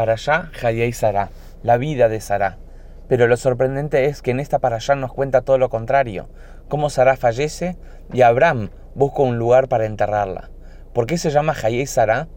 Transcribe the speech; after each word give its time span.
Para 0.00 0.14
allá, 0.14 0.50
Hayei 0.62 0.94
Sara, 0.94 1.28
la 1.62 1.76
vida 1.76 2.08
de 2.08 2.22
Sara. 2.22 2.56
Pero 3.06 3.26
lo 3.26 3.36
sorprendente 3.36 4.06
es 4.06 4.22
que 4.22 4.30
en 4.30 4.40
esta 4.40 4.58
para 4.58 4.76
allá 4.76 4.94
nos 4.94 5.12
cuenta 5.12 5.42
todo 5.42 5.58
lo 5.58 5.68
contrario, 5.68 6.30
cómo 6.68 6.88
Sara 6.88 7.18
fallece 7.18 7.76
y 8.10 8.22
Abraham 8.22 8.70
busca 8.94 9.20
un 9.20 9.36
lugar 9.36 9.68
para 9.68 9.84
enterrarla. 9.84 10.48
¿Por 10.94 11.04
qué 11.04 11.18
se 11.18 11.28
llama 11.28 11.54
Hayei 11.62 11.84
Sara? 11.84 12.28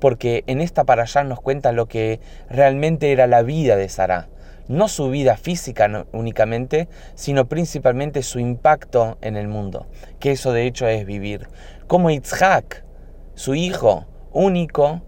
Porque 0.00 0.42
en 0.48 0.60
esta 0.60 0.82
para 0.82 1.02
allá 1.02 1.22
nos 1.22 1.40
cuenta 1.40 1.70
lo 1.70 1.86
que 1.86 2.18
realmente 2.50 3.12
era 3.12 3.28
la 3.28 3.42
vida 3.42 3.76
de 3.76 3.88
Sara. 3.88 4.28
No 4.66 4.88
su 4.88 5.08
vida 5.08 5.36
física 5.36 6.06
únicamente, 6.10 6.88
sino 7.14 7.46
principalmente 7.46 8.24
su 8.24 8.40
impacto 8.40 9.16
en 9.20 9.36
el 9.36 9.46
mundo, 9.46 9.86
que 10.18 10.32
eso 10.32 10.52
de 10.52 10.66
hecho 10.66 10.88
es 10.88 11.06
vivir. 11.06 11.46
Como 11.86 12.10
Itzhak, 12.10 12.84
su 13.36 13.54
hijo 13.54 14.08
único, 14.32 15.02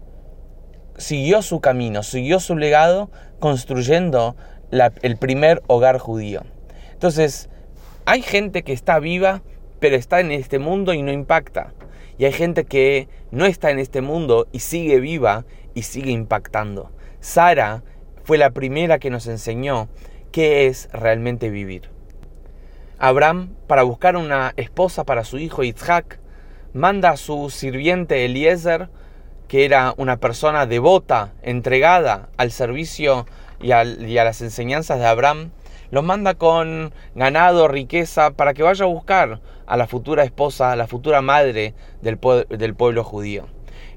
siguió 0.97 1.41
su 1.41 1.61
camino, 1.61 2.03
siguió 2.03 2.39
su 2.39 2.55
legado 2.55 3.09
construyendo 3.39 4.35
el 4.71 5.17
primer 5.17 5.61
hogar 5.67 5.97
judío. 5.99 6.43
Entonces, 6.93 7.49
hay 8.05 8.21
gente 8.21 8.63
que 8.63 8.73
está 8.73 8.99
viva, 8.99 9.41
pero 9.79 9.95
está 9.95 10.19
en 10.19 10.31
este 10.31 10.59
mundo 10.59 10.93
y 10.93 11.01
no 11.01 11.11
impacta. 11.11 11.73
Y 12.17 12.25
hay 12.25 12.31
gente 12.31 12.65
que 12.65 13.07
no 13.31 13.45
está 13.45 13.71
en 13.71 13.79
este 13.79 14.01
mundo 14.01 14.47
y 14.51 14.59
sigue 14.59 14.99
viva 14.99 15.45
y 15.73 15.83
sigue 15.83 16.11
impactando. 16.11 16.91
Sara 17.19 17.83
fue 18.23 18.37
la 18.37 18.51
primera 18.51 18.99
que 18.99 19.09
nos 19.09 19.27
enseñó 19.27 19.89
qué 20.31 20.67
es 20.67 20.89
realmente 20.93 21.49
vivir. 21.49 21.89
Abraham, 22.97 23.55
para 23.67 23.83
buscar 23.83 24.15
una 24.15 24.53
esposa 24.55 25.03
para 25.03 25.25
su 25.25 25.37
hijo 25.37 25.63
Isaac, 25.63 26.19
manda 26.73 27.09
a 27.09 27.17
su 27.17 27.49
sirviente 27.49 28.25
Eliezer 28.25 28.89
que 29.47 29.65
era 29.65 29.93
una 29.97 30.17
persona 30.17 30.65
devota, 30.65 31.33
entregada 31.43 32.29
al 32.37 32.51
servicio 32.51 33.25
y, 33.61 33.71
a 33.71 33.83
las 33.83 34.41
enseñanzas 34.41 34.99
de 34.99 35.05
Abraham, 35.05 35.51
los 35.91 36.03
manda 36.03 36.33
con 36.33 36.93
ganado, 37.13 37.67
riqueza, 37.67 38.31
para 38.31 38.53
que 38.53 38.63
vaya 38.63 38.85
a 38.85 38.87
buscar 38.87 39.39
a 39.67 39.77
la 39.77 39.87
futura 39.87 40.23
esposa, 40.23 40.71
a 40.71 40.75
la 40.75 40.87
futura 40.87 41.21
madre 41.21 41.73
del, 42.01 42.19
del 42.49 42.75
pueblo 42.75 43.03
judío. 43.03 43.47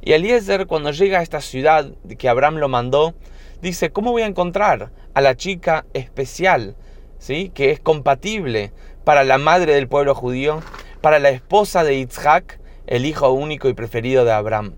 Y 0.00 0.12
Eliezer, 0.12 0.66
cuando 0.66 0.90
llega 0.92 1.18
a 1.18 1.22
esta 1.22 1.40
ciudad 1.40 1.90
que 2.18 2.28
Abraham 2.28 2.56
lo 2.56 2.68
mandó, 2.68 3.14
dice, 3.60 3.90
¿cómo 3.90 4.12
voy 4.12 4.22
a 4.22 4.26
encontrar 4.26 4.90
a 5.14 5.20
la 5.20 5.36
chica 5.36 5.84
especial, 5.92 6.76
¿sí? 7.18 7.50
que 7.54 7.70
es 7.70 7.80
compatible 7.80 8.72
para 9.04 9.24
la 9.24 9.38
madre 9.38 9.74
del 9.74 9.88
pueblo 9.88 10.14
judío, 10.14 10.60
para 11.00 11.18
la 11.18 11.30
esposa 11.30 11.84
de 11.84 11.94
Isaac, 11.94 12.60
el 12.86 13.06
hijo 13.06 13.30
único 13.32 13.68
y 13.68 13.74
preferido 13.74 14.24
de 14.24 14.32
Abraham? 14.32 14.74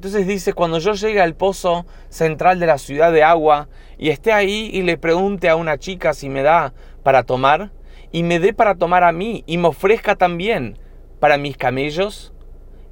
Entonces 0.00 0.26
dice, 0.26 0.54
cuando 0.54 0.78
yo 0.78 0.94
llegue 0.94 1.20
al 1.20 1.34
pozo 1.34 1.84
central 2.08 2.58
de 2.58 2.64
la 2.64 2.78
ciudad 2.78 3.12
de 3.12 3.22
agua 3.22 3.68
y 3.98 4.08
esté 4.08 4.32
ahí 4.32 4.70
y 4.72 4.80
le 4.80 4.96
pregunte 4.96 5.50
a 5.50 5.56
una 5.56 5.76
chica 5.76 6.14
si 6.14 6.30
me 6.30 6.42
da 6.42 6.72
para 7.02 7.24
tomar, 7.24 7.70
y 8.10 8.22
me 8.22 8.40
dé 8.40 8.54
para 8.54 8.76
tomar 8.76 9.04
a 9.04 9.12
mí 9.12 9.44
y 9.46 9.58
me 9.58 9.68
ofrezca 9.68 10.16
también 10.16 10.78
para 11.18 11.36
mis 11.36 11.58
camellos, 11.58 12.32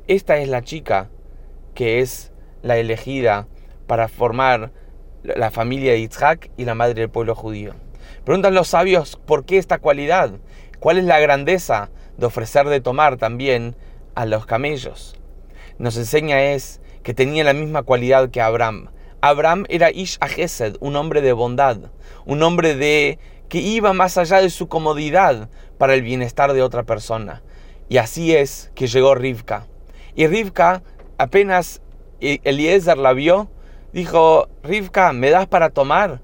esta 0.07 0.37
es 0.37 0.49
la 0.49 0.61
chica 0.61 1.09
que 1.75 2.01
es 2.01 2.31
la 2.61 2.77
elegida 2.77 3.49
para 3.87 4.09
formar 4.09 4.71
la 5.23 5.51
familia 5.51 5.93
de 5.93 6.01
Isaac 6.01 6.51
y 6.59 6.67
la 6.67 6.75
madre 6.75 7.01
del 7.01 7.09
pueblo 7.09 7.35
judío. 7.35 7.73
Preguntan 8.27 8.53
los 8.53 8.69
sabios 8.69 9.19
por 9.25 9.47
qué 9.47 9.57
esta 9.57 9.79
cualidad, 9.79 10.33
cuál 10.79 10.99
es 10.99 11.05
la 11.05 11.21
grandeza 11.21 11.89
de 12.19 12.27
ofrecer 12.27 12.69
de 12.69 12.83
tomar 12.83 13.17
también 13.17 13.77
a 14.15 14.27
los 14.27 14.45
camellos. 14.45 15.19
Nos 15.79 15.97
enseña 15.97 16.43
es 16.43 16.81
que 17.05 17.15
tenía 17.15 17.45
la 17.45 17.53
misma 17.53 17.83
cualidad 17.83 18.31
que 18.31 18.41
Abraham. 18.41 18.91
Abraham 19.21 19.65
era 19.69 19.91
Ish 19.91 20.19
Ahesed, 20.21 20.77
un 20.81 20.97
hombre 20.97 21.21
de 21.21 21.33
bondad, 21.33 21.79
un 22.27 22.43
hombre 22.43 22.75
de 22.75 23.19
que 23.49 23.59
iba 23.59 23.93
más 23.93 24.19
allá 24.19 24.41
de 24.41 24.51
su 24.51 24.69
comodidad 24.69 25.49
para 25.79 25.95
el 25.95 26.03
bienestar 26.03 26.53
de 26.53 26.63
otra 26.63 26.83
persona. 26.83 27.43
Y 27.89 27.99
así 27.99 28.35
es 28.35 28.71
que 28.75 28.89
llegó 28.89 29.15
Rivka. 29.15 29.67
Y 30.17 30.27
Rivka, 30.27 30.83
apenas 31.17 31.81
e-, 32.21 32.41
Eliezer 32.43 32.99
la 32.99 33.13
vio, 33.13 33.49
dijo, 33.93 34.49
Rivka, 34.65 35.13
¿me 35.13 35.31
das 35.31 35.47
para 35.47 35.71
tomar? 35.71 36.21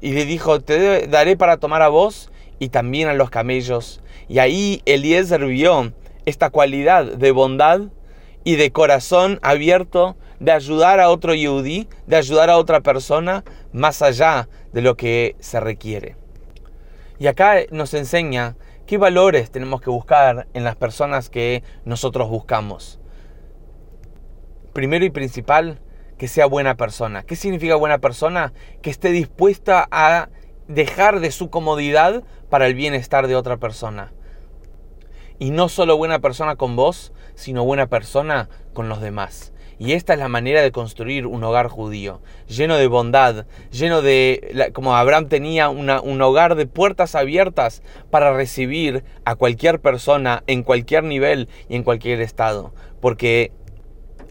Y 0.00 0.12
le 0.12 0.24
dijo, 0.24 0.60
te 0.60 1.06
daré 1.06 1.36
para 1.36 1.58
tomar 1.58 1.82
a 1.82 1.88
vos 1.88 2.30
y 2.58 2.70
también 2.70 3.08
a 3.08 3.14
los 3.14 3.30
camellos. 3.30 4.02
Y 4.28 4.40
ahí 4.40 4.82
Eliezer 4.84 5.46
vio 5.46 5.92
esta 6.24 6.50
cualidad 6.50 7.04
de 7.04 7.30
bondad 7.30 7.82
y 8.46 8.54
de 8.54 8.70
corazón 8.70 9.40
abierto 9.42 10.16
de 10.38 10.52
ayudar 10.52 11.00
a 11.00 11.10
otro 11.10 11.34
yudí, 11.34 11.88
de 12.06 12.14
ayudar 12.14 12.48
a 12.48 12.58
otra 12.58 12.80
persona 12.80 13.42
más 13.72 14.02
allá 14.02 14.48
de 14.72 14.82
lo 14.82 14.96
que 14.96 15.34
se 15.40 15.58
requiere. 15.58 16.14
Y 17.18 17.26
acá 17.26 17.56
nos 17.72 17.92
enseña 17.92 18.54
qué 18.86 18.98
valores 18.98 19.50
tenemos 19.50 19.80
que 19.80 19.90
buscar 19.90 20.46
en 20.54 20.62
las 20.62 20.76
personas 20.76 21.28
que 21.28 21.64
nosotros 21.84 22.28
buscamos. 22.28 23.00
Primero 24.72 25.04
y 25.04 25.10
principal, 25.10 25.80
que 26.16 26.28
sea 26.28 26.46
buena 26.46 26.76
persona. 26.76 27.24
¿Qué 27.24 27.34
significa 27.34 27.74
buena 27.74 27.98
persona? 27.98 28.52
Que 28.80 28.90
esté 28.90 29.10
dispuesta 29.10 29.88
a 29.90 30.28
dejar 30.68 31.18
de 31.18 31.32
su 31.32 31.50
comodidad 31.50 32.22
para 32.48 32.68
el 32.68 32.74
bienestar 32.74 33.26
de 33.26 33.34
otra 33.34 33.56
persona. 33.56 34.12
Y 35.38 35.50
no 35.50 35.68
solo 35.68 35.96
buena 35.96 36.20
persona 36.20 36.56
con 36.56 36.76
vos, 36.76 37.12
sino 37.34 37.64
buena 37.64 37.88
persona 37.88 38.48
con 38.72 38.88
los 38.88 39.00
demás. 39.00 39.52
Y 39.78 39.92
esta 39.92 40.14
es 40.14 40.18
la 40.18 40.28
manera 40.28 40.62
de 40.62 40.72
construir 40.72 41.26
un 41.26 41.44
hogar 41.44 41.68
judío, 41.68 42.22
lleno 42.48 42.76
de 42.76 42.86
bondad, 42.86 43.44
lleno 43.70 44.00
de, 44.00 44.70
como 44.72 44.96
Abraham 44.96 45.28
tenía 45.28 45.68
un 45.68 46.22
hogar 46.22 46.54
de 46.54 46.66
puertas 46.66 47.14
abiertas 47.14 47.82
para 48.10 48.32
recibir 48.32 49.04
a 49.26 49.34
cualquier 49.34 49.80
persona 49.80 50.42
en 50.46 50.62
cualquier 50.62 51.04
nivel 51.04 51.48
y 51.68 51.76
en 51.76 51.82
cualquier 51.82 52.22
estado. 52.22 52.72
Porque 53.02 53.52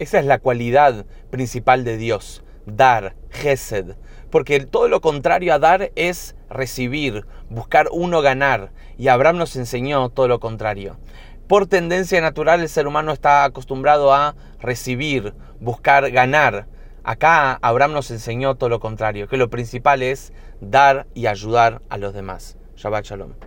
esa 0.00 0.18
es 0.18 0.26
la 0.26 0.40
cualidad 0.40 1.06
principal 1.30 1.84
de 1.84 1.96
Dios, 1.96 2.42
dar, 2.66 3.14
gesed. 3.30 3.96
Porque 4.30 4.60
todo 4.60 4.88
lo 4.88 5.00
contrario 5.00 5.54
a 5.54 5.58
dar 5.58 5.92
es 5.94 6.36
recibir, 6.50 7.26
buscar 7.48 7.88
uno 7.92 8.20
ganar. 8.20 8.72
Y 8.98 9.08
Abraham 9.08 9.38
nos 9.38 9.56
enseñó 9.56 10.08
todo 10.10 10.28
lo 10.28 10.40
contrario. 10.40 10.98
Por 11.46 11.66
tendencia 11.66 12.20
natural 12.20 12.60
el 12.60 12.68
ser 12.68 12.88
humano 12.88 13.12
está 13.12 13.44
acostumbrado 13.44 14.12
a 14.12 14.34
recibir, 14.60 15.32
buscar 15.60 16.10
ganar. 16.10 16.66
Acá 17.04 17.58
Abraham 17.62 17.92
nos 17.92 18.10
enseñó 18.10 18.56
todo 18.56 18.68
lo 18.68 18.80
contrario, 18.80 19.28
que 19.28 19.36
lo 19.36 19.48
principal 19.48 20.02
es 20.02 20.32
dar 20.60 21.06
y 21.14 21.26
ayudar 21.26 21.82
a 21.88 21.98
los 21.98 22.14
demás. 22.14 22.56
Shabbat 22.74 23.04
Shalom. 23.04 23.46